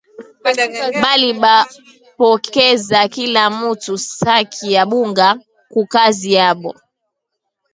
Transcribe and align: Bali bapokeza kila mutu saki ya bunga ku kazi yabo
Bali 1.01 1.29
bapokeza 1.43 2.99
kila 3.15 3.43
mutu 3.59 3.93
saki 4.17 4.65
ya 4.75 4.83
bunga 4.89 5.27
ku 5.71 5.81
kazi 5.93 6.29
yabo 6.37 6.71